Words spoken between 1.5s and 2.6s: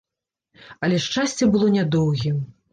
было нядоўгім.